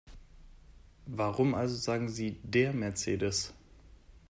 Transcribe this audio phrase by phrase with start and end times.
[1.05, 3.53] Warum also sagen Sie DER Mercedes?